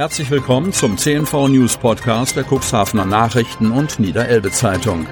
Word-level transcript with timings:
Herzlich 0.00 0.30
willkommen 0.30 0.72
zum 0.72 0.96
CNV 0.96 1.48
News 1.48 1.76
Podcast 1.76 2.34
der 2.34 2.46
Cuxhavener 2.50 3.04
Nachrichten 3.04 3.70
und 3.70 4.00
Niederelbe 4.00 4.50
Zeitung. 4.50 5.06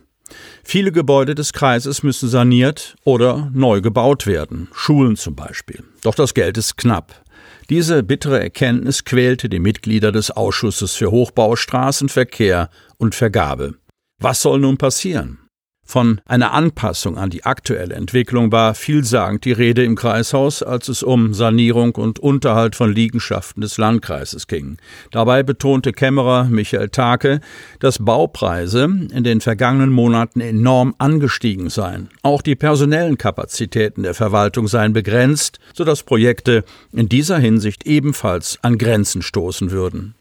Viele 0.64 0.92
Gebäude 0.92 1.34
des 1.34 1.52
Kreises 1.52 2.02
müssen 2.02 2.28
saniert 2.28 2.96
oder 3.04 3.50
neu 3.52 3.80
gebaut 3.80 4.26
werden, 4.26 4.68
Schulen 4.72 5.16
zum 5.16 5.36
Beispiel. 5.36 5.84
Doch 6.02 6.14
das 6.14 6.34
Geld 6.34 6.56
ist 6.58 6.76
knapp. 6.76 7.22
Diese 7.68 8.02
bittere 8.02 8.40
Erkenntnis 8.40 9.04
quälte 9.04 9.48
die 9.48 9.58
Mitglieder 9.58 10.12
des 10.12 10.30
Ausschusses 10.30 10.94
für 10.94 11.10
Hochbau, 11.10 11.56
Straßenverkehr 11.56 12.70
und 12.96 13.14
Vergabe. 13.14 13.74
Was 14.18 14.42
soll 14.42 14.60
nun 14.60 14.78
passieren? 14.78 15.45
Von 15.88 16.20
einer 16.26 16.52
Anpassung 16.52 17.16
an 17.16 17.30
die 17.30 17.44
aktuelle 17.44 17.94
Entwicklung 17.94 18.50
war 18.50 18.74
vielsagend 18.74 19.44
die 19.44 19.52
Rede 19.52 19.84
im 19.84 19.94
Kreishaus, 19.94 20.64
als 20.64 20.88
es 20.88 21.04
um 21.04 21.32
Sanierung 21.32 21.94
und 21.94 22.18
Unterhalt 22.18 22.74
von 22.74 22.92
Liegenschaften 22.92 23.60
des 23.60 23.78
Landkreises 23.78 24.48
ging. 24.48 24.78
Dabei 25.12 25.44
betonte 25.44 25.92
Kämmerer 25.92 26.44
Michael 26.44 26.88
Take, 26.88 27.40
dass 27.78 28.04
Baupreise 28.04 28.82
in 28.84 29.22
den 29.22 29.40
vergangenen 29.40 29.90
Monaten 29.90 30.40
enorm 30.40 30.96
angestiegen 30.98 31.70
seien. 31.70 32.08
Auch 32.22 32.42
die 32.42 32.56
personellen 32.56 33.16
Kapazitäten 33.16 34.02
der 34.02 34.14
Verwaltung 34.14 34.66
seien 34.66 34.92
begrenzt, 34.92 35.60
sodass 35.72 36.02
Projekte 36.02 36.64
in 36.92 37.08
dieser 37.08 37.38
Hinsicht 37.38 37.86
ebenfalls 37.86 38.58
an 38.62 38.76
Grenzen 38.76 39.22
stoßen 39.22 39.70
würden. 39.70 40.16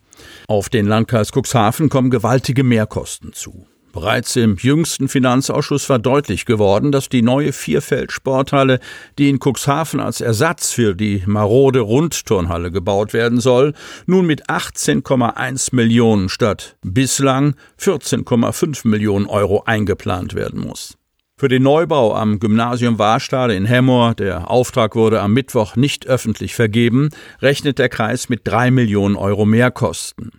Auf 0.47 0.69
den 0.69 0.85
Landkreis 0.85 1.31
Cuxhaven 1.31 1.89
kommen 1.89 2.11
gewaltige 2.11 2.63
Mehrkosten 2.63 3.33
zu. 3.33 3.65
Bereits 3.95 4.35
im 4.35 4.57
jüngsten 4.57 5.07
Finanzausschuss 5.07 5.89
war 5.89 5.99
deutlich 5.99 6.45
geworden, 6.45 6.91
dass 6.91 7.07
die 7.07 7.21
neue 7.21 7.53
Vierfeld-Sporthalle, 7.53 8.81
die 9.17 9.29
in 9.29 9.39
Cuxhaven 9.39 10.01
als 10.01 10.19
Ersatz 10.19 10.73
für 10.73 10.95
die 10.95 11.23
marode 11.25 11.79
Rundturnhalle 11.79 12.71
gebaut 12.71 13.13
werden 13.13 13.39
soll, 13.39 13.73
nun 14.05 14.25
mit 14.25 14.49
18,1 14.49 15.73
Millionen 15.73 16.27
statt 16.27 16.75
bislang 16.81 17.55
14,5 17.79 18.85
Millionen 18.85 19.27
Euro 19.27 19.63
eingeplant 19.65 20.33
werden 20.33 20.59
muss. 20.59 20.97
Für 21.37 21.47
den 21.47 21.63
Neubau 21.63 22.13
am 22.13 22.39
Gymnasium 22.39 22.99
Warstade 22.99 23.55
in 23.55 23.63
Hemmoor, 23.63 24.13
der 24.13 24.51
Auftrag 24.51 24.95
wurde 24.95 25.21
am 25.21 25.31
Mittwoch 25.31 25.77
nicht 25.77 26.05
öffentlich 26.05 26.53
vergeben, 26.53 27.11
rechnet 27.41 27.79
der 27.79 27.87
Kreis 27.87 28.27
mit 28.27 28.41
drei 28.43 28.71
Millionen 28.71 29.15
Euro 29.15 29.45
Mehrkosten. 29.45 30.31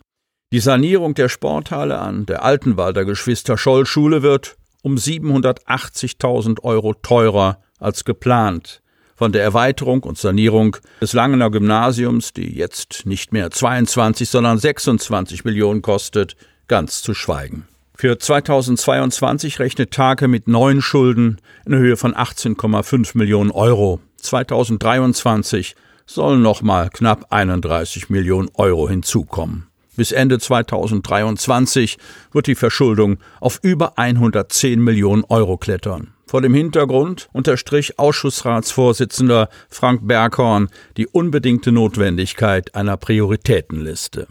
Die 0.56 0.60
Sanierung 0.60 1.12
der 1.12 1.28
Sporthalle 1.28 1.98
an 1.98 2.24
der 2.24 2.42
Altenwalder 2.42 3.04
Geschwister-Scholl-Schule 3.04 4.22
wird 4.22 4.56
um 4.80 4.94
780.000 4.94 6.62
Euro 6.62 6.94
teurer 6.94 7.58
als 7.78 8.06
geplant. 8.06 8.80
Von 9.16 9.32
der 9.32 9.42
Erweiterung 9.42 10.02
und 10.02 10.16
Sanierung 10.16 10.78
des 11.02 11.12
Langener 11.12 11.50
Gymnasiums, 11.50 12.32
die 12.32 12.56
jetzt 12.56 13.02
nicht 13.04 13.34
mehr 13.34 13.50
22, 13.50 14.30
sondern 14.30 14.56
26 14.56 15.44
Millionen 15.44 15.82
kostet, 15.82 16.36
ganz 16.68 17.02
zu 17.02 17.12
schweigen. 17.12 17.68
Für 17.94 18.18
2022 18.18 19.58
rechnet 19.58 19.90
Tage 19.90 20.26
mit 20.26 20.48
neuen 20.48 20.80
Schulden 20.80 21.38
in 21.66 21.74
Höhe 21.74 21.98
von 21.98 22.14
18,5 22.14 23.10
Millionen 23.18 23.50
Euro. 23.50 24.00
2023 24.22 25.76
sollen 26.06 26.40
nochmal 26.40 26.88
knapp 26.88 27.26
31 27.28 28.08
Millionen 28.08 28.48
Euro 28.54 28.88
hinzukommen. 28.88 29.66
Bis 29.96 30.12
Ende 30.12 30.38
2023 30.38 31.96
wird 32.32 32.46
die 32.46 32.54
Verschuldung 32.54 33.18
auf 33.40 33.58
über 33.62 33.98
110 33.98 34.82
Millionen 34.82 35.24
Euro 35.24 35.56
klettern. 35.56 36.12
Vor 36.26 36.42
dem 36.42 36.54
Hintergrund 36.54 37.28
unterstrich 37.32 37.98
Ausschussratsvorsitzender 37.98 39.48
Frank 39.68 40.06
Berghorn 40.06 40.68
die 40.96 41.06
unbedingte 41.06 41.72
Notwendigkeit 41.72 42.74
einer 42.74 42.96
Prioritätenliste. 42.96 44.26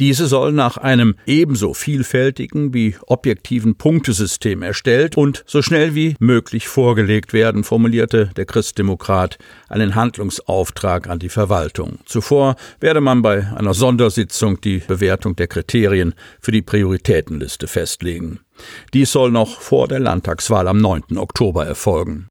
Diese 0.00 0.26
soll 0.26 0.52
nach 0.52 0.78
einem 0.78 1.14
ebenso 1.26 1.74
vielfältigen 1.74 2.72
wie 2.72 2.96
objektiven 3.06 3.74
Punktesystem 3.74 4.62
erstellt 4.62 5.14
und 5.18 5.44
so 5.46 5.60
schnell 5.60 5.94
wie 5.94 6.16
möglich 6.18 6.68
vorgelegt 6.68 7.34
werden, 7.34 7.64
formulierte 7.64 8.30
der 8.34 8.46
Christdemokrat 8.46 9.36
einen 9.68 9.94
Handlungsauftrag 9.94 11.06
an 11.10 11.18
die 11.18 11.28
Verwaltung. 11.28 11.98
Zuvor 12.06 12.56
werde 12.80 13.02
man 13.02 13.20
bei 13.20 13.46
einer 13.54 13.74
Sondersitzung 13.74 14.58
die 14.62 14.78
Bewertung 14.78 15.36
der 15.36 15.48
Kriterien 15.48 16.14
für 16.40 16.50
die 16.50 16.62
Prioritätenliste 16.62 17.66
festlegen. 17.66 18.40
Dies 18.94 19.12
soll 19.12 19.30
noch 19.30 19.60
vor 19.60 19.86
der 19.86 20.00
Landtagswahl 20.00 20.66
am 20.66 20.78
9. 20.78 21.18
Oktober 21.18 21.66
erfolgen. 21.66 22.29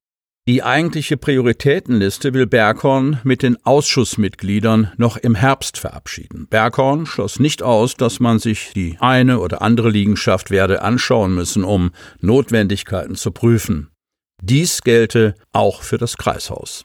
Die 0.49 0.63
eigentliche 0.63 1.15
Prioritätenliste 1.15 2.33
will 2.33 2.47
Berghorn 2.47 3.19
mit 3.23 3.43
den 3.43 3.63
Ausschussmitgliedern 3.67 4.91
noch 4.97 5.15
im 5.15 5.35
Herbst 5.35 5.77
verabschieden. 5.77 6.47
Berghorn 6.49 7.05
schloss 7.05 7.39
nicht 7.39 7.61
aus, 7.61 7.93
dass 7.93 8.19
man 8.19 8.39
sich 8.39 8.71
die 8.73 8.97
eine 8.99 9.41
oder 9.41 9.61
andere 9.61 9.91
Liegenschaft 9.91 10.49
werde 10.49 10.81
anschauen 10.81 11.35
müssen, 11.35 11.63
um 11.63 11.91
Notwendigkeiten 12.19 13.13
zu 13.13 13.29
prüfen. 13.29 13.91
Dies 14.41 14.81
gelte 14.81 15.35
auch 15.53 15.83
für 15.83 15.99
das 15.99 16.17
Kreishaus. 16.17 16.83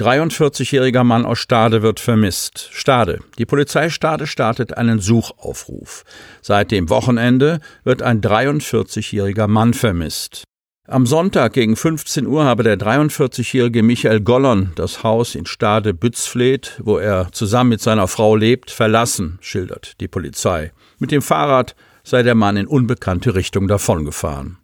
43-jähriger 0.00 1.04
Mann 1.04 1.26
aus 1.26 1.38
Stade 1.38 1.82
wird 1.82 2.00
vermisst. 2.00 2.70
Stade. 2.72 3.20
Die 3.36 3.44
Polizei 3.44 3.90
Stade 3.90 4.26
startet 4.26 4.78
einen 4.78 5.00
Suchaufruf. 5.00 6.04
Seit 6.40 6.70
dem 6.70 6.88
Wochenende 6.88 7.60
wird 7.84 8.00
ein 8.00 8.22
43-jähriger 8.22 9.46
Mann 9.46 9.74
vermisst. 9.74 10.46
Am 10.88 11.04
Sonntag 11.04 11.54
gegen 11.54 11.74
15 11.74 12.28
Uhr 12.28 12.44
habe 12.44 12.62
der 12.62 12.78
43-jährige 12.78 13.82
Michael 13.82 14.20
Gollon 14.20 14.70
das 14.76 15.02
Haus 15.02 15.34
in 15.34 15.44
Stade 15.44 15.92
Bützfleet, 15.92 16.80
wo 16.80 16.96
er 16.96 17.32
zusammen 17.32 17.70
mit 17.70 17.80
seiner 17.80 18.06
Frau 18.06 18.36
lebt, 18.36 18.70
verlassen, 18.70 19.38
schildert 19.40 20.00
die 20.00 20.06
Polizei. 20.06 20.70
Mit 21.00 21.10
dem 21.10 21.22
Fahrrad 21.22 21.74
sei 22.04 22.22
der 22.22 22.36
Mann 22.36 22.56
in 22.56 22.68
unbekannte 22.68 23.34
Richtung 23.34 23.66
davongefahren. 23.66 24.58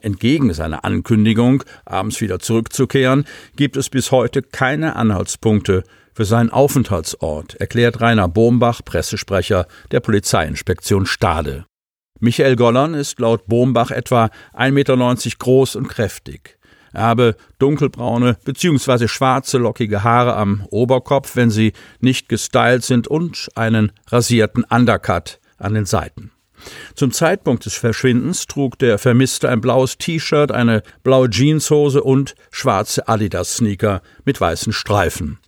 Entgegen 0.00 0.54
seiner 0.54 0.82
Ankündigung, 0.82 1.62
abends 1.84 2.22
wieder 2.22 2.38
zurückzukehren, 2.38 3.26
gibt 3.56 3.76
es 3.76 3.90
bis 3.90 4.10
heute 4.10 4.40
keine 4.40 4.96
Anhaltspunkte 4.96 5.84
für 6.14 6.24
seinen 6.24 6.48
Aufenthaltsort, 6.48 7.56
erklärt 7.56 8.00
Rainer 8.00 8.28
Bombach, 8.28 8.80
Pressesprecher 8.82 9.66
der 9.90 10.00
Polizeiinspektion 10.00 11.04
Stade. 11.04 11.66
Michael 12.20 12.56
Gollern 12.56 12.94
ist 12.94 13.20
laut 13.20 13.46
Bombach 13.46 13.90
etwa 13.90 14.30
1,90 14.54 14.70
Meter 14.72 14.96
groß 15.38 15.76
und 15.76 15.88
kräftig. 15.88 16.58
Er 16.92 17.02
habe 17.02 17.36
dunkelbraune 17.58 18.38
bzw. 18.44 19.06
schwarze 19.06 19.58
lockige 19.58 20.02
Haare 20.02 20.34
am 20.34 20.66
Oberkopf, 20.70 21.36
wenn 21.36 21.50
sie 21.50 21.74
nicht 22.00 22.28
gestylt 22.28 22.84
sind, 22.84 23.06
und 23.06 23.50
einen 23.54 23.92
rasierten 24.08 24.64
Undercut 24.64 25.38
an 25.58 25.74
den 25.74 25.84
Seiten. 25.84 26.30
Zum 26.94 27.12
Zeitpunkt 27.12 27.66
des 27.66 27.74
Verschwindens 27.74 28.46
trug 28.46 28.78
der 28.78 28.98
Vermisste 28.98 29.50
ein 29.50 29.60
blaues 29.60 29.98
T-Shirt, 29.98 30.50
eine 30.50 30.82
blaue 31.02 31.28
Jeanshose 31.28 32.02
und 32.02 32.34
schwarze 32.50 33.08
Adidas-Sneaker 33.08 34.00
mit 34.24 34.40
weißen 34.40 34.72
Streifen. 34.72 35.38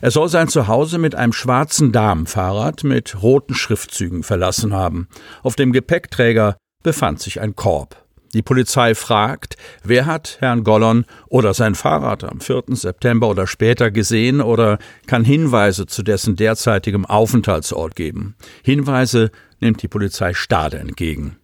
Er 0.00 0.10
soll 0.10 0.28
sein 0.28 0.48
Zuhause 0.48 0.98
mit 0.98 1.14
einem 1.14 1.32
schwarzen 1.32 1.92
Damenfahrrad 1.92 2.84
mit 2.84 3.22
roten 3.22 3.54
Schriftzügen 3.54 4.22
verlassen 4.22 4.72
haben. 4.72 5.08
Auf 5.42 5.56
dem 5.56 5.72
Gepäckträger 5.72 6.56
befand 6.82 7.20
sich 7.20 7.40
ein 7.40 7.56
Korb. 7.56 8.04
Die 8.34 8.42
Polizei 8.42 8.94
fragt, 8.94 9.56
wer 9.82 10.04
hat 10.04 10.36
Herrn 10.40 10.62
Gollon 10.62 11.06
oder 11.28 11.54
sein 11.54 11.74
Fahrrad 11.74 12.24
am 12.24 12.40
4. 12.40 12.64
September 12.72 13.28
oder 13.28 13.46
später 13.46 13.90
gesehen 13.90 14.42
oder 14.42 14.78
kann 15.06 15.24
Hinweise 15.24 15.86
zu 15.86 16.02
dessen 16.02 16.36
derzeitigem 16.36 17.06
Aufenthaltsort 17.06 17.96
geben. 17.96 18.36
Hinweise 18.62 19.30
nimmt 19.60 19.82
die 19.82 19.88
Polizei 19.88 20.34
Stade 20.34 20.78
entgegen. 20.78 21.38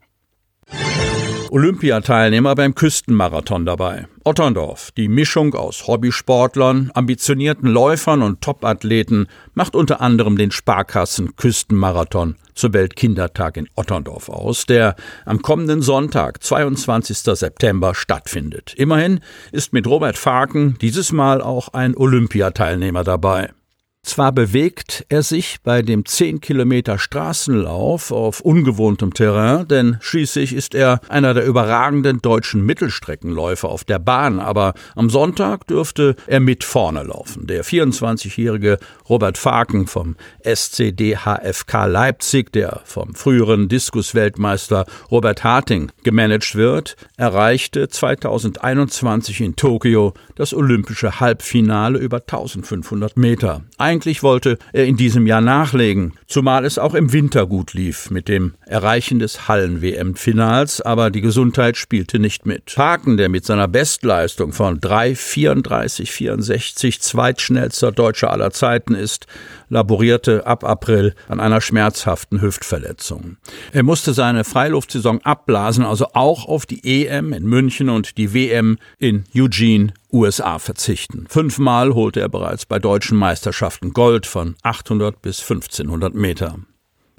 Olympiateilnehmer 1.55 2.56
beim 2.56 2.75
Küstenmarathon 2.75 3.65
dabei. 3.65 4.09
Otterndorf, 4.25 4.91
die 4.91 5.06
Mischung 5.06 5.55
aus 5.55 5.87
Hobbysportlern, 5.87 6.91
ambitionierten 6.95 7.69
Läufern 7.69 8.23
und 8.23 8.41
Topathleten, 8.41 9.29
macht 9.55 9.77
unter 9.77 10.01
anderem 10.01 10.37
den 10.37 10.51
Sparkassen 10.51 11.37
Küstenmarathon 11.37 12.35
zur 12.55 12.73
Weltkindertag 12.73 13.56
in 13.56 13.69
Otterndorf 13.77 14.31
aus, 14.31 14.67
der 14.67 14.97
am 15.27 15.43
kommenden 15.43 15.81
Sonntag, 15.81 16.43
22. 16.43 17.19
September, 17.19 17.95
stattfindet. 17.95 18.75
Immerhin 18.77 19.21
ist 19.53 19.73
mit 19.73 19.87
Robert 19.87 20.19
Faken 20.19 20.77
dieses 20.81 21.12
Mal 21.12 21.41
auch 21.41 21.69
ein 21.69 21.97
Olympiateilnehmer 21.97 23.05
dabei. 23.05 23.53
Zwar 24.05 24.33
bewegt 24.33 25.06
er 25.09 25.23
sich 25.23 25.62
bei 25.62 25.81
dem 25.81 26.05
10 26.05 26.43
Kilometer 26.43 26.99
Straßenlauf 26.99 28.12
auf 28.12 28.43
ungewohntem 28.43 29.15
Terrain, 29.15 29.67
denn 29.67 29.97
schließlich 30.01 30.53
ist 30.53 30.75
er 30.75 31.01
einer 31.09 31.33
der 31.33 31.47
überragenden 31.47 32.21
deutschen 32.21 32.67
Mittelstreckenläufer 32.67 33.67
auf 33.69 33.83
der 33.85 33.99
Bahn, 33.99 34.41
aber 34.41 34.75
am 34.95 35.09
Sonntag 35.09 35.67
dürfte 35.67 36.17
er 36.27 36.41
mit 36.41 36.65
vorne 36.65 37.03
laufen. 37.03 37.47
Der 37.47 37.65
24-jährige 37.65 38.79
Robert 39.09 39.39
Faken 39.39 39.87
vom 39.87 40.17
SCDHFK 40.45 41.87
Leipzig, 41.87 42.53
der 42.53 42.83
vom 42.85 43.15
früheren 43.15 43.69
Diskusweltmeister 43.71 44.85
Robert 45.11 45.45
Harting 45.45 45.91
gemanagt 46.03 46.57
wird, 46.57 46.97
erreichte 47.17 47.89
2021 47.89 49.41
in 49.41 49.57
Tokio 49.57 50.12
das 50.35 50.53
olympische 50.53 51.21
Halbfinale 51.21 51.99
über 51.99 52.19
1500 52.19 53.17
Meter. 53.17 53.62
Eigentlich 53.94 54.25
wollte 54.25 54.58
er 54.73 54.87
in 54.87 54.96
diesem 54.96 55.25
Jahr 55.25 55.41
nachlegen, 55.41 56.14
zumal 56.26 56.64
es 56.64 56.81
auch 56.81 56.94
im 56.94 57.12
Winter 57.12 57.46
gut 57.46 57.75
lief 57.75 58.11
mit 58.11 58.26
dem 58.26 58.55
Erreichen 58.67 59.20
des 59.20 59.46
Hallen-WM-Finals, 59.46 60.81
aber 60.81 61.12
die 61.12 61.20
Gesundheit 61.20 61.76
spielte 61.76 62.19
nicht 62.19 62.44
mit. 62.44 62.75
Haken, 62.76 63.17
der 63.17 63.29
mit 63.29 63.44
seiner 63.44 63.69
Bestleistung 63.69 64.52
von 64.52 64.81
3,34,64 64.81 66.99
zweitschnellster 66.99 67.93
Deutscher 67.93 68.32
aller 68.32 68.50
Zeiten 68.50 68.96
ist, 68.96 69.29
laborierte 69.69 70.44
ab 70.44 70.64
April 70.64 71.14
an 71.29 71.38
einer 71.38 71.61
schmerzhaften 71.61 72.43
Hüftverletzung. 72.43 73.37
Er 73.73 73.85
musste 73.85 74.12
seine 74.12 74.43
Freiluftsaison 74.43 75.20
abblasen, 75.23 75.85
also 75.85 76.08
auch 76.14 76.49
auf 76.49 76.67
die 76.67 77.06
EM 77.06 77.32
in 77.32 77.44
München 77.44 77.90
und 77.90 78.19
die 78.19 78.35
WM 78.35 78.76
in 78.99 79.23
Eugene 79.37 79.93
USA 80.14 80.58
verzichten. 80.58 81.26
Fünfmal 81.28 81.93
holte 81.93 82.20
er 82.20 82.28
bereits 82.28 82.64
bei 82.64 82.78
deutschen 82.78 83.19
Meisterschaften 83.19 83.93
Gold 83.93 84.26
von 84.26 84.55
800 84.62 85.20
bis 85.20 85.40
1500 85.40 86.14
Meter. 86.14 86.56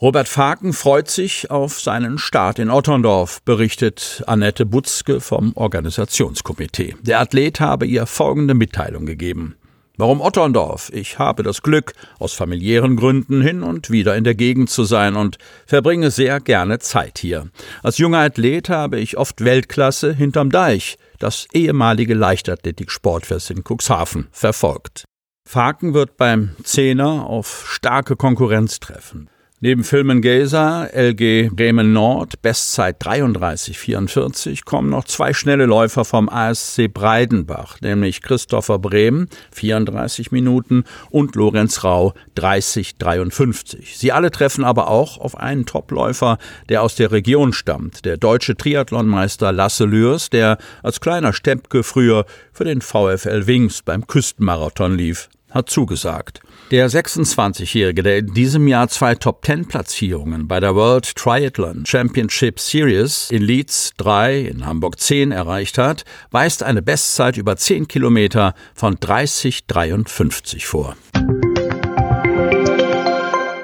Robert 0.01 0.27
Faken 0.27 0.73
freut 0.73 1.09
sich 1.09 1.51
auf 1.51 1.79
seinen 1.79 2.17
Start 2.17 2.59
in 2.59 2.69
Otterndorf, 2.69 3.41
berichtet 3.43 4.23
Annette 4.27 4.65
Butzke 4.65 5.21
vom 5.21 5.53
Organisationskomitee. 5.55 6.95
Der 7.01 7.19
Athlet 7.19 7.59
habe 7.59 7.85
ihr 7.85 8.05
folgende 8.05 8.53
Mitteilung 8.55 9.05
gegeben. 9.05 9.55
Warum 9.97 10.19
Otterndorf? 10.19 10.91
Ich 10.93 11.19
habe 11.19 11.43
das 11.43 11.61
Glück, 11.61 11.93
aus 12.19 12.33
familiären 12.33 12.97
Gründen 12.97 13.41
hin 13.41 13.63
und 13.63 13.89
wieder 13.89 14.17
in 14.17 14.25
der 14.25 14.35
Gegend 14.35 14.69
zu 14.69 14.83
sein 14.83 15.15
und 15.15 15.37
verbringe 15.65 16.11
sehr 16.11 16.41
gerne 16.41 16.79
Zeit 16.79 17.17
hier. 17.19 17.47
Als 17.81 17.97
junger 17.97 18.19
Athlet 18.19 18.67
habe 18.67 18.99
ich 18.99 19.17
oft 19.17 19.45
Weltklasse 19.45 20.13
hinterm 20.13 20.49
Deich 20.49 20.97
das 21.19 21.47
ehemalige 21.53 22.13
Leichtathletik-Sportfest 22.13 23.51
in 23.51 23.63
Cuxhaven 23.63 24.27
verfolgt. 24.31 25.05
Faken 25.47 25.93
wird 25.93 26.17
beim 26.17 26.55
Zehner 26.63 27.27
auf 27.27 27.65
starke 27.67 28.15
Konkurrenz 28.15 28.79
treffen. 28.79 29.29
Neben 29.65 29.83
Filmen 29.83 30.21
Gesa, 30.21 30.85
LG 30.93 31.49
Bremen 31.51 31.91
Nord, 31.91 32.39
Bestzeit 32.43 33.01
33,44 33.01 34.63
kommen 34.63 34.91
noch 34.91 35.05
zwei 35.05 35.33
schnelle 35.33 35.65
Läufer 35.65 36.05
vom 36.05 36.29
ASC 36.29 36.87
Breidenbach, 36.93 37.81
nämlich 37.81 38.21
Christopher 38.21 38.77
Brehm 38.77 39.27
34 39.53 40.31
Minuten 40.31 40.83
und 41.09 41.33
Lorenz 41.35 41.83
Rau 41.83 42.13
30,53. 42.37 43.97
Sie 43.97 44.11
alle 44.11 44.29
treffen 44.29 44.63
aber 44.63 44.87
auch 44.87 45.17
auf 45.17 45.35
einen 45.35 45.65
Topläufer, 45.65 46.37
der 46.69 46.83
aus 46.83 46.93
der 46.93 47.11
Region 47.11 47.51
stammt, 47.51 48.05
der 48.05 48.17
deutsche 48.17 48.55
Triathlonmeister 48.55 49.51
Lasse 49.51 49.85
Lürs, 49.85 50.29
der 50.29 50.59
als 50.83 50.99
kleiner 51.01 51.33
Steppke 51.33 51.81
früher 51.81 52.27
für 52.53 52.65
den 52.65 52.81
VfL 52.81 53.47
Wings 53.47 53.81
beim 53.81 54.05
Küstenmarathon 54.05 54.95
lief 54.95 55.27
hat 55.55 55.69
zugesagt. 55.69 56.41
Der 56.69 56.89
26-Jährige, 56.89 58.03
der 58.03 58.19
in 58.19 58.33
diesem 58.33 58.67
Jahr 58.67 58.89
zwei 58.89 59.15
Top-10-Platzierungen 59.15 60.47
bei 60.47 60.59
der 60.59 60.75
World 60.75 61.15
Triathlon 61.15 61.85
Championship 61.85 62.59
Series 62.59 63.31
in 63.31 63.41
Leeds 63.41 63.93
3, 63.97 64.41
in 64.41 64.65
Hamburg 64.65 64.99
10 64.99 65.31
erreicht 65.31 65.77
hat, 65.77 66.03
weist 66.29 66.61
eine 66.61 66.81
Bestzeit 66.81 67.37
über 67.37 67.55
10 67.55 67.87
Kilometer 67.87 68.53
von 68.75 68.97
30,53 68.97 70.65
vor. 70.65 70.95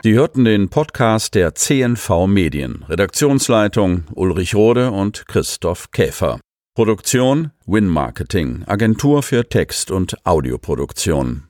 Sie 0.03 0.13
hörten 0.13 0.45
den 0.45 0.69
Podcast 0.69 1.35
der 1.35 1.53
CNV 1.53 2.25
Medien. 2.25 2.83
Redaktionsleitung 2.89 4.05
Ulrich 4.15 4.55
Rode 4.55 4.89
und 4.89 5.27
Christoph 5.27 5.91
Käfer. 5.91 6.39
Produktion 6.73 7.51
Win 7.67 7.88
Marketing, 7.88 8.63
Agentur 8.65 9.21
für 9.23 9.47
Text- 9.47 9.91
und 9.91 10.15
Audioproduktion. 10.25 11.43